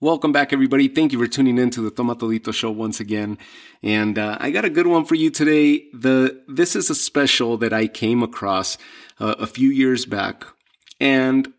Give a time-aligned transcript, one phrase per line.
[0.00, 0.86] Welcome back, everybody.
[0.86, 3.36] Thank you for tuning in to the Tomatolito Show once again.
[3.82, 5.86] And uh, I got a good one for you today.
[5.92, 8.78] The this is a special that I came across
[9.18, 10.44] uh, a few years back,
[11.00, 11.52] and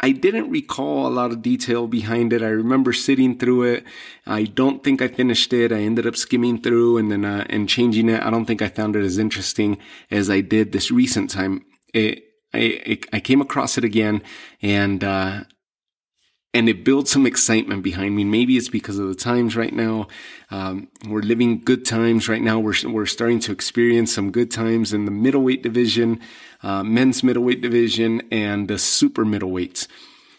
[0.00, 2.40] I didn't recall a lot of detail behind it.
[2.40, 3.84] I remember sitting through it.
[4.26, 5.70] I don't think I finished it.
[5.70, 8.22] I ended up skimming through and then uh, and changing it.
[8.22, 9.76] I don't think I found it as interesting
[10.10, 11.62] as I did this recent time.
[11.92, 12.22] It,
[12.54, 14.22] I, I came across it again,
[14.62, 15.44] and uh,
[16.56, 18.24] and it builds some excitement behind me.
[18.24, 20.08] Maybe it's because of the times right now.
[20.50, 22.58] Um, we're living good times right now.
[22.58, 26.18] We're we're starting to experience some good times in the middleweight division,
[26.62, 29.86] uh, men's middleweight division, and the super middleweights.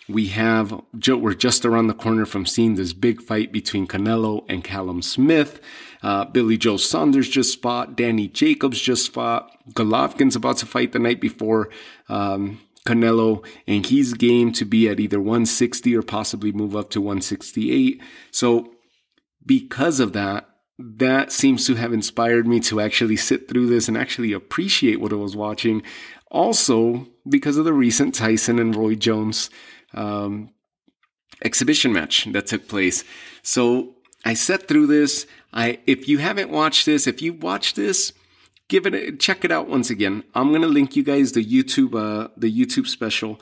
[0.10, 4.64] We have we're just around the corner from seeing this big fight between Canelo and
[4.64, 5.62] Callum Smith.
[6.02, 7.96] Uh, Billy Joe Saunders just fought.
[7.96, 9.52] Danny Jacobs just fought.
[9.74, 11.70] Golovkin's about to fight the night before.
[12.10, 17.02] Um, Canelo, and he's game to be at either 160 or possibly move up to
[17.02, 18.02] 168.
[18.32, 18.72] So,
[19.46, 23.98] because of that, that seems to have inspired me to actually sit through this and
[23.98, 25.82] actually appreciate what I was watching.
[26.30, 29.50] Also, because of the recent Tyson and Roy Jones
[29.94, 30.52] um,
[31.44, 33.04] exhibition match that took place.
[33.42, 35.26] So I sat through this.
[35.54, 38.14] I, if you haven't watched this, if you watched this,
[38.68, 40.24] give it a, check it out once again.
[40.36, 43.40] I'm gonna link you guys the YouTube uh, the YouTube special.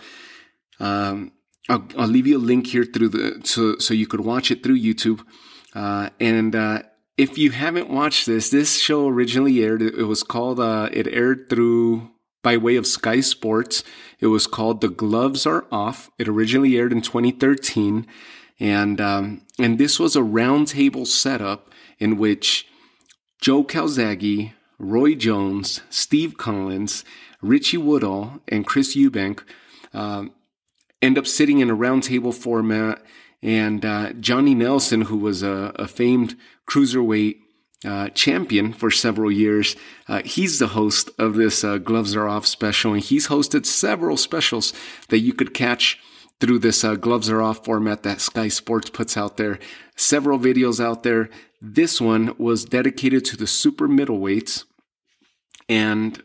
[0.80, 1.32] Um,
[1.70, 4.64] I'll, I'll leave you a link here through the so so you could watch it
[4.64, 5.22] through YouTube.
[5.74, 6.84] Uh, and uh,
[7.18, 9.82] if you haven't watched this, this show originally aired.
[9.82, 12.12] It was called uh, it aired through
[12.44, 13.84] by way of Sky Sports.
[14.20, 16.10] It was called The Gloves Are Off.
[16.20, 18.06] It originally aired in 2013,
[18.60, 22.68] and um, and this was a roundtable setup in which
[23.42, 27.04] Joe Calzaghe, Roy Jones, Steve Collins,
[27.42, 29.44] Richie Woodhall, and Chris Eubank
[29.94, 30.26] uh,
[31.02, 33.02] end up sitting in a roundtable format.
[33.42, 36.36] And uh, Johnny Nelson, who was a, a famed
[36.68, 37.38] cruiserweight
[37.86, 39.76] uh, champion for several years,
[40.08, 42.94] uh, he's the host of this uh, Gloves Are Off special.
[42.94, 44.74] And he's hosted several specials
[45.10, 46.00] that you could catch
[46.40, 49.60] through this uh, Gloves Are Off format that Sky Sports puts out there.
[49.96, 51.30] Several videos out there
[51.68, 54.66] this one was dedicated to the super middleweights,
[55.68, 56.22] and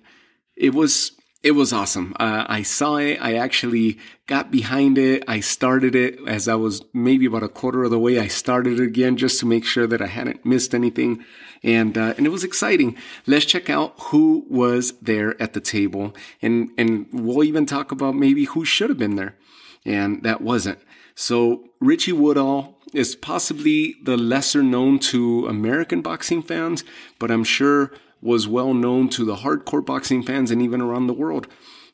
[0.56, 1.12] it was
[1.43, 2.15] it was awesome.
[2.21, 3.19] Uh, I saw it.
[3.19, 5.25] I actually got behind it.
[5.26, 8.19] I started it as I was maybe about a quarter of the way.
[8.19, 11.25] I started it again just to make sure that I hadn't missed anything,
[11.62, 12.97] and uh, and it was exciting.
[13.27, 18.15] Let's check out who was there at the table, and and we'll even talk about
[18.15, 19.37] maybe who should have been there,
[19.85, 20.79] and that wasn't.
[21.15, 26.85] So Richie Woodhall is possibly the lesser known to American boxing fans,
[27.19, 31.15] but I'm sure was well known to the hardcore boxing fans and even around the
[31.15, 31.47] world.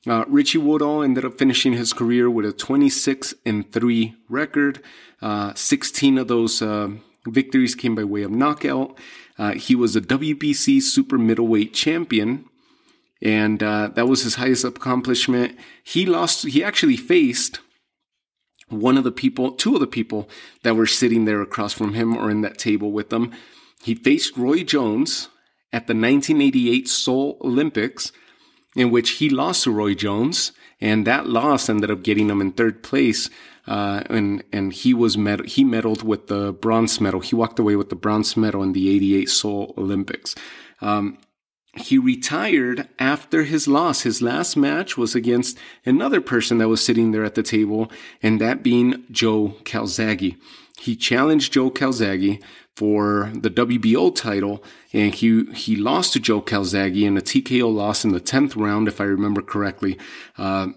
[0.07, 4.81] Uh, Richie Woodhall ended up finishing his career with a 26 and 3 record.
[5.21, 6.91] Uh, 16 of those uh,
[7.27, 8.97] victories came by way of knockout.
[9.39, 12.45] Uh, he was a WBC super middleweight champion,
[13.21, 15.59] and uh, that was his highest accomplishment.
[15.83, 17.61] He lost, he actually faced
[18.69, 20.29] one of the people, two of the people
[20.63, 23.33] that were sitting there across from him or in that table with them.
[23.83, 25.29] He faced Roy Jones
[25.73, 28.13] at the 1988 Seoul Olympics,
[28.75, 32.53] in which he lost to Roy Jones, and that loss ended up getting him in
[32.53, 33.31] third place.
[33.67, 37.21] Uh, and and he was med- he medaled with the bronze medal.
[37.21, 40.37] He walked away with the bronze medal in the '88 Seoul Olympics.
[40.81, 41.19] Um,
[41.77, 44.03] he retired after his loss.
[44.03, 47.91] His last match was against another person that was sitting there at the table,
[48.23, 50.37] and that being Joe Calzaghe.
[50.79, 52.43] He challenged Joe Calzaghe
[52.75, 58.05] for the WBO title, and he he lost to Joe Calzaghe in a TKO loss
[58.05, 59.99] in the tenth round, if I remember correctly.
[60.37, 60.69] Uh,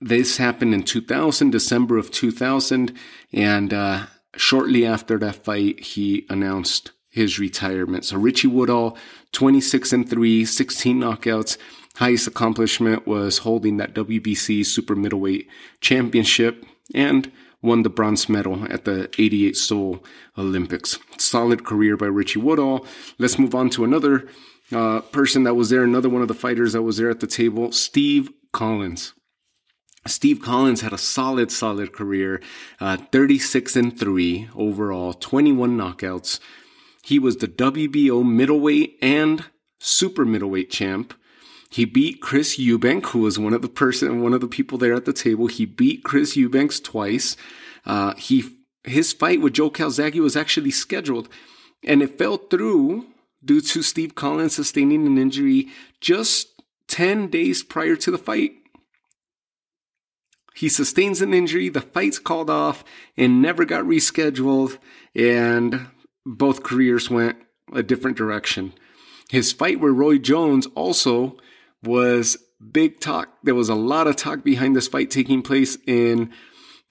[0.00, 2.96] this happened in 2000, December of 2000,
[3.32, 4.06] and uh,
[4.36, 8.04] shortly after that fight, he announced his retirement.
[8.04, 8.96] So Richie Woodhall,
[9.32, 11.56] 26 and 3, 16 knockouts.
[11.96, 15.48] Highest accomplishment was holding that WBC super middleweight
[15.80, 16.64] championship
[16.94, 20.04] and won the bronze medal at the 88 Seoul
[20.36, 20.98] Olympics.
[21.18, 22.86] Solid career by Richie Woodhall.
[23.18, 24.28] Let's move on to another
[24.70, 27.26] uh, person that was there, another one of the fighters that was there at the
[27.26, 29.14] table, Steve Collins.
[30.06, 32.40] Steve Collins had a solid, solid career,
[32.80, 36.38] uh, 36 and 3 overall, 21 knockouts,
[37.08, 39.46] he was the WBO middleweight and
[39.78, 41.14] super middleweight champ.
[41.70, 44.92] He beat Chris Eubank, who was one of the person, one of the people there
[44.92, 45.46] at the table.
[45.46, 47.34] He beat Chris Eubanks twice.
[47.86, 48.44] Uh, he
[48.84, 51.30] his fight with Joe Calzaghe was actually scheduled,
[51.82, 53.06] and it fell through
[53.42, 55.68] due to Steve Collins sustaining an injury
[56.02, 56.48] just
[56.88, 58.52] ten days prior to the fight.
[60.54, 62.84] he sustains an injury, the fight's called off,
[63.16, 64.76] and never got rescheduled,
[65.14, 65.86] and
[66.24, 67.36] both careers went
[67.72, 68.72] a different direction.
[69.30, 71.36] His fight with Roy Jones also
[71.82, 72.36] was
[72.72, 73.28] big talk.
[73.42, 76.32] There was a lot of talk behind this fight taking place in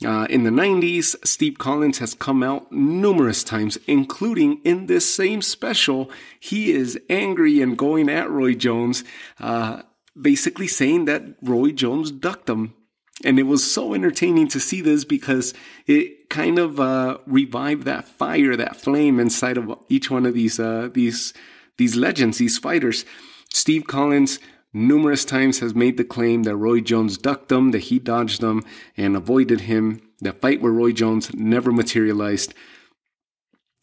[0.05, 1.15] uh, in the 90s.
[1.25, 6.11] Steve Collins has come out numerous times, including in this same special.
[6.39, 9.03] He is angry and going at Roy Jones,
[9.39, 9.81] uh,
[10.19, 12.75] basically saying that Roy Jones ducked him.
[13.23, 15.53] And it was so entertaining to see this because
[15.87, 20.59] it kind of uh, revived that fire, that flame inside of each one of these
[20.59, 21.33] uh, these
[21.77, 23.05] these legends, these fighters.
[23.51, 24.39] Steve Collins
[24.73, 28.63] numerous times has made the claim that Roy Jones ducked him, that he dodged him
[28.95, 30.01] and avoided him.
[30.19, 32.53] The fight with Roy Jones never materialized.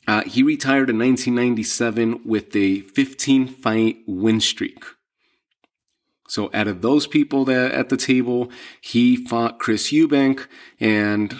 [0.06, 4.84] Uh, he retired in 1997 with a 15 fight win streak.
[6.28, 8.50] So out of those people that at the table,
[8.80, 10.46] he fought Chris Eubank,
[10.80, 11.34] and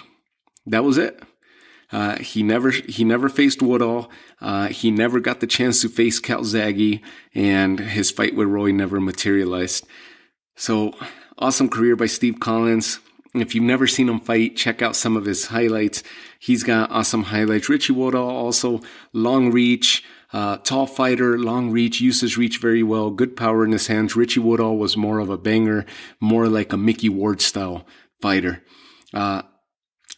[0.67, 1.23] that was it.
[1.91, 4.11] Uh, he never he never faced Woodhall.
[4.41, 7.01] Uh, he never got the chance to face Calzaghe,
[7.35, 9.87] and his fight with Roy never materialized.
[10.57, 10.93] So
[11.39, 12.99] awesome career by Steve Collins.
[13.35, 16.03] If you've never seen him fight, check out some of his highlights.
[16.39, 17.69] He's got awesome highlights.
[17.69, 18.81] Richie Woodhall also
[19.13, 20.05] long reach.
[20.35, 24.17] Uh, tall fighter, long reach, uses reach very well, good power in his hands.
[24.17, 25.87] Richie Woodhall was more of a banger,
[26.19, 27.87] more like a Micky Ward style
[28.21, 28.61] fighter.
[29.13, 29.43] Uh,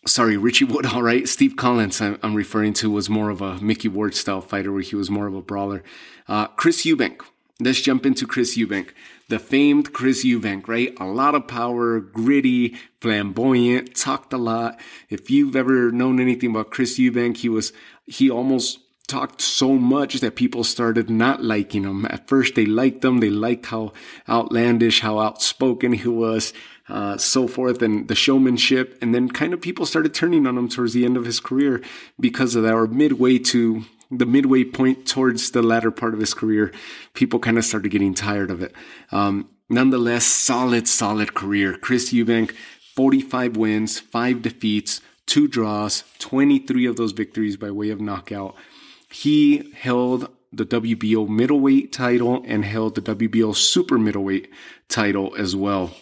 [0.07, 1.29] sorry, Richie Woodhall, right?
[1.29, 4.81] Steve Collins, I'm, I'm, referring to, was more of a Micky Ward style fighter where
[4.81, 5.85] he was more of a brawler.
[6.27, 7.21] Uh, Chris Eubank.
[7.61, 8.93] Let's jump into Chris Eubank.
[9.29, 10.95] The famed Chris Eubank, right?
[10.99, 14.81] A lot of power, gritty, flamboyant, talked a lot.
[15.11, 17.75] If you've ever known anything about Chris Eubank, he was,
[18.07, 22.07] he almost talked so much that people started not liking him.
[22.07, 23.21] At first, they liked him.
[23.21, 23.93] They liked how
[24.29, 26.53] outlandish, how outspoken he was
[26.89, 28.99] uh, so forth, and the showmanship.
[29.01, 31.83] And then kind of people started turning on him towards the end of his career
[32.19, 36.33] because of that, or midway to the midway point towards the latter part of his
[36.33, 36.73] career,
[37.15, 38.73] people kind of started getting tired of it.
[39.11, 41.77] Um, nonetheless, solid, solid career.
[41.77, 42.55] Chris Eubank,
[42.95, 48.55] 45 wins, five defeats, two draws, 23 of those victories by way of knockout.
[49.23, 54.51] He held the WBO middleweight title and held the WBO super middleweight
[54.89, 55.95] title as well.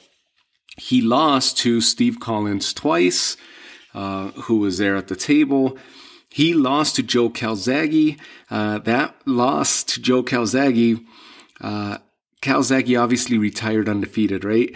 [0.76, 3.36] He lost to Steve Collins twice,
[3.94, 5.78] uh, who was there at the table.
[6.28, 8.18] He lost to Joe Calzaghe.
[8.50, 11.00] Uh, that loss to Joe Calzaghe,
[11.60, 11.98] uh,
[12.42, 14.74] Calzaghe obviously retired undefeated, right?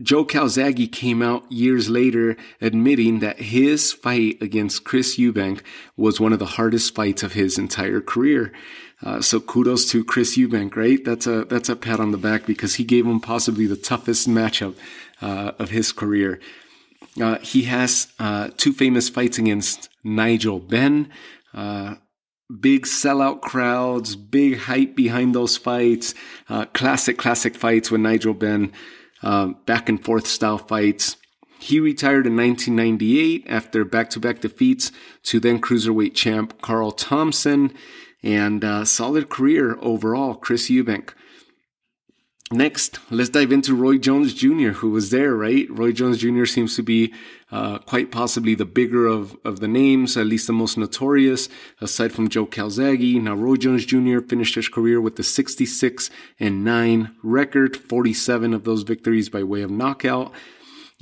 [0.00, 5.60] Joe Calzaghe came out years later admitting that his fight against Chris Eubank
[5.96, 8.52] was one of the hardest fights of his entire career.
[9.02, 11.04] Uh, so kudos to Chris Eubank, right?
[11.04, 14.28] That's a that's a pat on the back because he gave him possibly the toughest
[14.28, 14.76] matchup
[15.20, 16.40] uh, of his career.
[17.20, 21.10] Uh, he has uh, two famous fights against Nigel Benn.
[21.52, 21.96] Uh,
[22.60, 26.14] big sellout crowds, big hype behind those fights.
[26.48, 28.34] Uh, classic, classic fights with Nigel
[29.22, 29.56] Benn.
[29.66, 31.16] back and forth style fights.
[31.58, 34.92] He retired in 1998 after back-to-back defeats
[35.24, 37.72] to then cruiserweight champ Carl Thompson
[38.22, 41.10] and uh, solid career overall, Chris Eubank.
[42.50, 45.66] Next, let's dive into Roy Jones Jr., who was there, right?
[45.68, 46.46] Roy Jones Jr.
[46.46, 47.12] seems to be
[47.52, 51.50] uh, quite possibly the bigger of, of the names, at least the most notorious,
[51.82, 53.20] aside from Joe Calzaghe.
[53.20, 54.20] Now, Roy Jones Jr.
[54.20, 56.08] finished his career with the 66
[56.40, 60.32] and 9 record, 47 of those victories by way of knockout.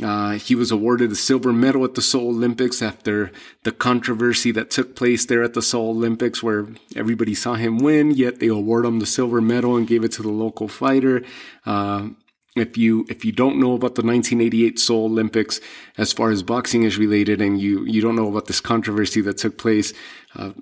[0.03, 4.71] Uh, he was awarded a silver medal at the Seoul Olympics after the controversy that
[4.71, 8.85] took place there at the Seoul Olympics, where everybody saw him win, yet they award
[8.85, 11.23] him the silver medal and gave it to the local fighter.
[11.65, 12.09] Uh,
[12.57, 15.61] if you if you don't know about the 1988 Seoul Olympics
[15.97, 19.39] as far as boxing is related, and you you don't know about this controversy that
[19.39, 19.95] took place,
[20.35, 20.53] uh,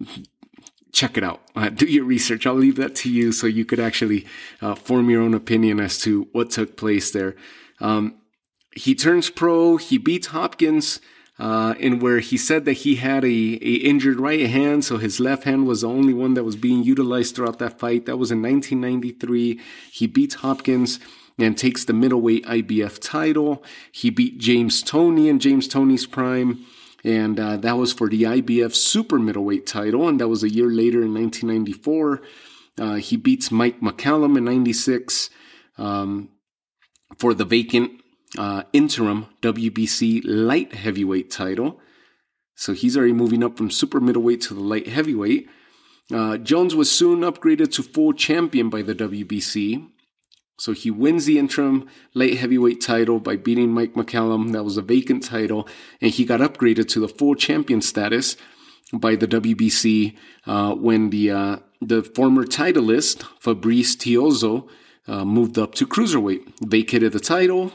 [0.93, 1.41] check it out.
[1.57, 2.47] Uh, do your research.
[2.47, 4.27] I'll leave that to you so you could actually
[4.63, 7.35] uh, form your own opinion as to what took place there.
[7.81, 8.17] Um,
[8.77, 9.77] he turns pro.
[9.77, 11.01] He beats Hopkins
[11.39, 15.19] uh, in where he said that he had a, a injured right hand, so his
[15.19, 18.07] left hand was the only one that was being utilized throughout that fight.
[18.07, 19.61] That was in 1993.
[19.91, 21.01] He beats Hopkins
[21.39, 23.65] and takes the middleweight IBF title.
[23.91, 26.65] He beat James Toney in James Toney's prime.
[27.03, 30.09] And uh, that was for the IBF super middleweight title.
[30.09, 32.23] And that was a year later in 1994.
[32.79, 35.29] Uh, he beats Mike McCallum in 96
[35.77, 36.31] um,
[37.19, 38.01] for the vacant
[38.39, 41.81] uh, interim WBC light heavyweight title.
[42.57, 45.49] So he's already moving up from super middleweight to the light heavyweight.
[46.13, 49.89] Uh, Jones was soon upgraded to full champion by the WBC.
[50.59, 54.53] So he wins the interim light heavyweight title by beating Mike McCallum.
[54.53, 55.67] That was a vacant title.
[56.01, 58.37] And he got upgraded to the full champion status
[58.93, 64.69] by the WBC uh, when the uh, the former titleist Fabrice Tiozzo
[65.09, 67.73] uh, moved up to cruiserweight, vacated the title.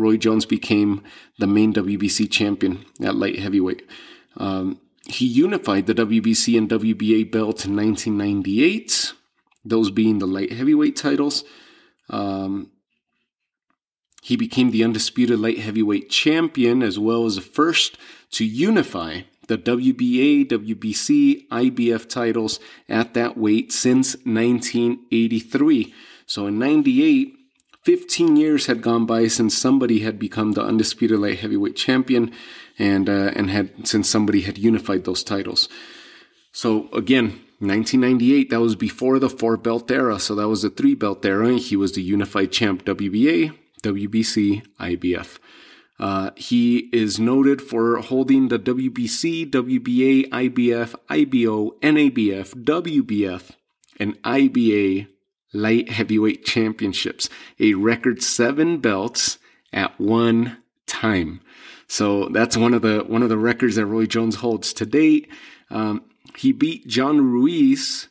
[0.00, 1.02] Roy Jones became
[1.38, 3.88] the main WBC champion at light heavyweight.
[4.36, 9.12] Um, he unified the WBC and WBA belt in 1998,
[9.64, 11.44] those being the light heavyweight titles.
[12.08, 12.70] Um,
[14.22, 17.96] he became the undisputed light heavyweight champion as well as the first
[18.32, 25.92] to unify the WBA, WBC, IBF titles at that weight since 1983.
[26.26, 27.39] So in 98,
[27.82, 32.32] 15 years had gone by since somebody had become the undisputed light heavyweight champion
[32.78, 35.68] and uh, and had since somebody had unified those titles.
[36.52, 40.18] So again, 1998, that was before the four belt era.
[40.18, 41.46] So that was the three belt era.
[41.46, 45.38] And he was the unified champ WBA, WBC, IBF.
[45.98, 53.50] Uh, he is noted for holding the WBC, WBA, IBF, IBO, NABF, WBF,
[53.98, 55.08] and IBA
[55.52, 57.28] light heavyweight championships,
[57.58, 59.38] a record seven belts
[59.72, 61.40] at one time.
[61.86, 65.28] So that's one of the one of the records that Roy Jones holds to date.
[65.70, 66.04] Um,
[66.36, 68.08] he beat John Ruiz,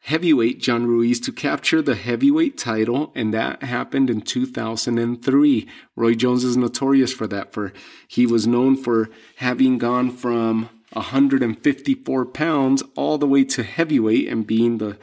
[0.00, 5.68] heavyweight John Ruiz, to capture the heavyweight title, and that happened in 2003.
[5.94, 7.52] Roy Jones is notorious for that.
[7.52, 7.72] For
[8.08, 14.46] he was known for having gone from 154 pounds all the way to heavyweight and
[14.46, 14.98] being the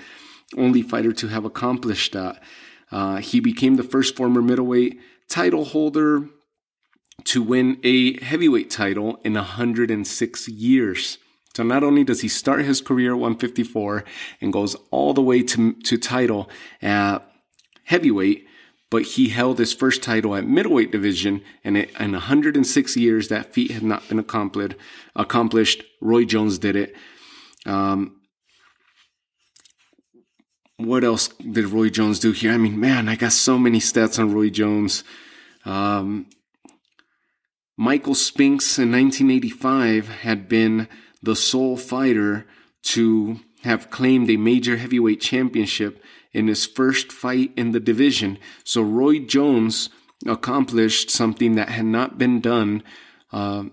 [0.58, 2.42] only fighter to have accomplished that.
[2.92, 6.30] Uh, he became the first former middleweight title holder
[7.24, 11.18] to win a heavyweight title in 106 years.
[11.56, 14.04] So not only does he start his career at 154
[14.42, 16.50] and goes all the way to, to title
[16.82, 17.20] at
[17.86, 18.48] heavyweight,
[18.90, 23.54] but he held his first title at middleweight division, and it, in 106 years, that
[23.54, 24.76] feat had not been accomplished.
[25.16, 25.84] Accomplished.
[26.00, 26.96] Roy Jones did it.
[27.66, 28.18] Um,
[30.78, 32.52] what else did Roy Jones do here?
[32.52, 35.04] I mean, man, I got so many stats on Roy Jones.
[35.66, 36.28] Um,
[37.78, 40.88] Michael Spinks in 1985 had been
[41.22, 42.46] the sole fighter
[42.84, 46.04] to have claimed a major heavyweight championship
[46.34, 48.38] in his first fight in the division.
[48.64, 49.90] So Roy Jones
[50.28, 52.84] accomplished something that had not been done
[53.32, 53.66] uh,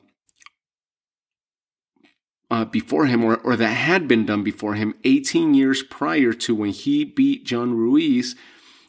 [2.50, 6.54] uh, before him, or, or that had been done before him 18 years prior to
[6.54, 8.34] when he beat John Ruiz.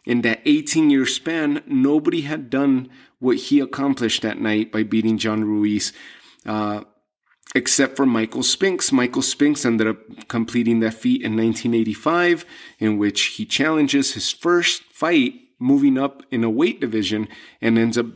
[0.05, 2.89] In that 18 year span, nobody had done
[3.19, 5.93] what he accomplished that night by beating John Ruiz.
[6.45, 6.81] Uh,
[7.53, 8.91] except for Michael Spinks.
[8.91, 12.45] Michael Spinks ended up completing that feat in 1985,
[12.79, 17.27] in which he challenges his first fight, moving up in a weight division,
[17.61, 18.07] and ends up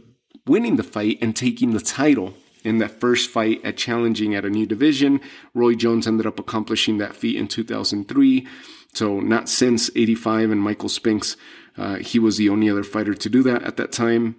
[0.48, 2.34] winning the fight and taking the title
[2.66, 5.22] in that first fight at challenging at a new division.
[5.54, 8.48] Roy Jones ended up accomplishing that feat in 2003.
[8.94, 11.36] So not since 85 and Michael Spinks,
[11.78, 14.38] uh, he was the only other fighter to do that at that time.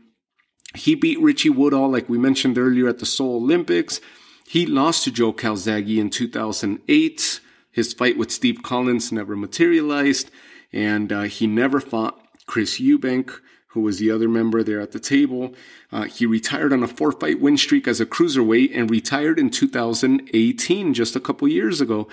[0.75, 4.00] He beat Richie Woodhall, like we mentioned earlier, at the Seoul Olympics.
[4.47, 7.40] He lost to Joe Calzaghe in 2008.
[7.71, 10.30] His fight with Steve Collins never materialized,
[10.73, 13.40] and uh, he never fought Chris Eubank,
[13.76, 15.54] who was the other member there at the table.
[15.92, 19.50] Uh, he retired on a four fight win streak as a cruiserweight and retired in
[19.50, 22.09] 2018, just a couple years ago.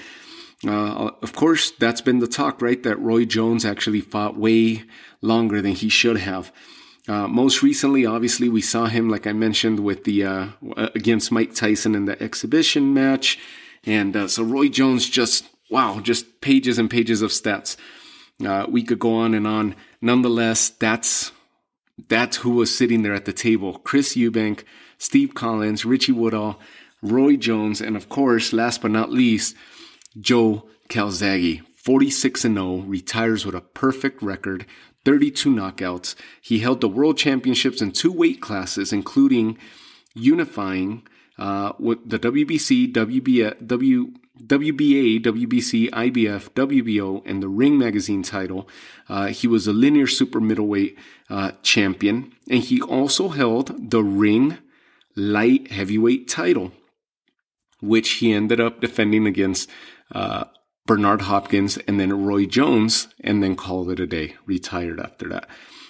[0.68, 2.84] Uh, of course, that's been the talk, right?
[2.84, 4.84] That Roy Jones actually fought way
[5.22, 6.52] longer than he should have.
[7.08, 10.48] Uh, most recently, obviously, we saw him, like I mentioned, with the uh,
[10.96, 13.40] against Mike Tyson in the exhibition match,
[13.86, 17.78] and uh, so Roy Jones just wow, just pages and pages of stats.
[18.46, 19.76] Uh, we could go on and on.
[20.02, 21.32] Nonetheless, that's
[22.08, 24.64] that's who was sitting there at the table: Chris Eubank,
[24.98, 26.60] Steve Collins, Richie Woodhall,
[27.02, 29.56] Roy Jones, and of course, last but not least,
[30.20, 31.62] Joe Calzaghe.
[31.84, 34.66] 46 and 0, retires with a perfect record,
[35.04, 36.16] 32 knockouts.
[36.42, 39.58] He held the world championships in two weight classes, including
[40.16, 41.06] unifying
[41.38, 48.68] uh, with the WBC, WBA, w, WBA, WBC, IBF, WBO, and the Ring Magazine title.
[49.08, 50.98] Uh, he was a linear super middleweight
[51.30, 54.58] uh, champion, and he also held the Ring
[55.16, 56.72] Light Heavyweight title,
[57.80, 59.70] which he ended up defending against
[60.12, 60.46] uh,
[60.88, 65.48] Bernard Hopkins, and then Roy Jones, and then called it a day, retired after that.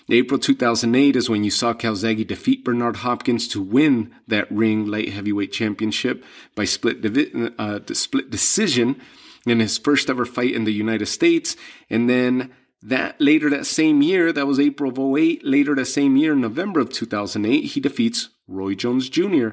[0.10, 5.10] April 2008 is when you saw Calzaghe defeat Bernard Hopkins to win that ring light
[5.10, 9.00] heavyweight championship by split, divi- uh, split decision
[9.46, 11.56] in his first ever fight in the United States.
[11.90, 16.18] And then that later that same year, that was April of 08, later that same
[16.18, 19.50] year, November of 2008, he defeats Roy Jones Jr.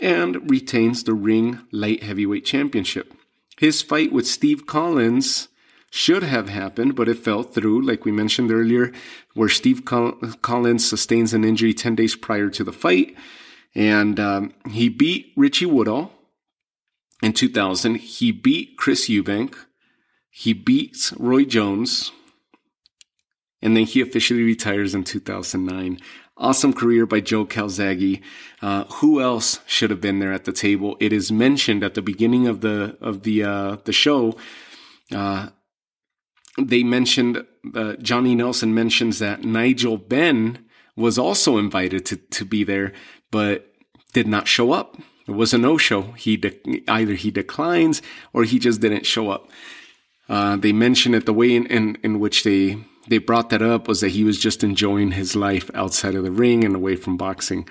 [0.00, 3.12] and retains the Ring Light Heavyweight Championship.
[3.58, 5.48] His fight with Steve Collins
[5.94, 8.92] should have happened, but it fell through, like we mentioned earlier,
[9.34, 13.14] where Steve Collins sustains an injury 10 days prior to the fight.
[13.74, 16.10] And um, he beat Richie Woodhall
[17.22, 17.96] in 2000.
[17.96, 19.54] He beat Chris Eubank.
[20.30, 22.10] He beats Roy Jones
[23.62, 26.00] and then he officially retires in 2009.
[26.36, 28.20] Awesome career by Joe Calzaghe.
[28.60, 30.96] Uh, who else should have been there at the table?
[30.98, 34.36] It is mentioned at the beginning of the of the uh, the show.
[35.14, 35.50] Uh,
[36.58, 37.44] they mentioned
[37.74, 40.64] uh, Johnny Nelson mentions that Nigel Benn
[40.96, 42.92] was also invited to to be there,
[43.30, 43.72] but
[44.12, 44.98] did not show up.
[45.26, 46.02] It was a no show.
[46.12, 49.48] He de- either he declines or he just didn't show up.
[50.28, 52.78] Uh, they mentioned it the way in, in, in which they
[53.08, 56.30] they brought that up was that he was just enjoying his life outside of the
[56.30, 57.68] ring and away from boxing.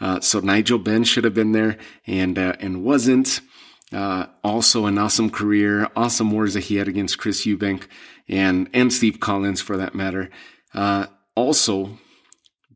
[0.00, 3.40] Uh, so Nigel Benn should have been there and uh, and wasn't.
[3.92, 7.86] Uh, also an awesome career, awesome wars that he had against Chris Eubank
[8.28, 10.30] and and Steve Collins for that matter.
[10.72, 11.98] Uh, also,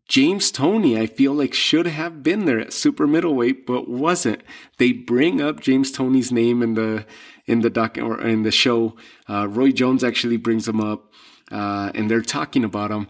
[0.09, 4.43] James Toney, I feel like should have been there at super middleweight, but wasn't.
[4.79, 7.07] They bring up James Toney's name in the
[7.47, 8.97] in the doc or in the show.
[9.29, 11.13] Uh, Roy Jones actually brings him up
[11.51, 13.09] uh, and they're talking about him.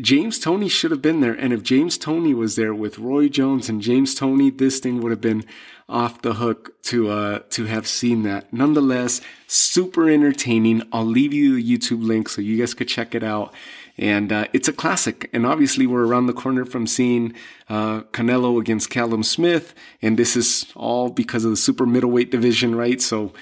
[0.00, 1.34] James Toney should have been there.
[1.34, 5.10] And if James Toney was there with Roy Jones and James Toney, this thing would
[5.10, 5.44] have been
[5.88, 8.52] off the hook to, uh, to have seen that.
[8.52, 10.82] Nonetheless, super entertaining.
[10.92, 13.52] I'll leave you the YouTube link so you guys could check it out.
[13.96, 15.28] And, uh, it's a classic.
[15.32, 17.34] And obviously we're around the corner from seeing,
[17.68, 19.74] uh, Canelo against Callum Smith.
[20.00, 23.00] And this is all because of the super middleweight division, right?
[23.00, 23.32] So,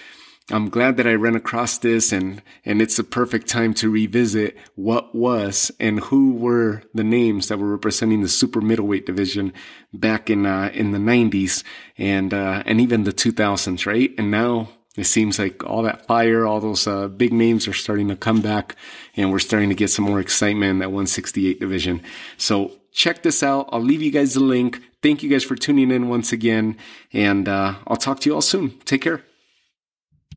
[0.51, 4.57] I'm glad that I ran across this and, and it's a perfect time to revisit
[4.75, 9.53] what was and who were the names that were representing the super middleweight division
[9.93, 11.63] back in, uh, in the nineties
[11.97, 14.13] and, uh, and even the 2000s, right?
[14.19, 18.09] And now it seems like all that fire, all those, uh, big names are starting
[18.09, 18.75] to come back
[19.17, 22.03] and we're starting to get some more excitement in that 168 division.
[22.37, 23.69] So check this out.
[23.71, 24.83] I'll leave you guys the link.
[25.03, 26.77] Thank you guys for tuning in once again
[27.13, 28.81] and, uh, I'll talk to you all soon.
[28.81, 29.23] Take care.